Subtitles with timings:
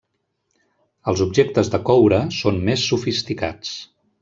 [1.11, 3.79] Els objectes de coure són més sofisticats.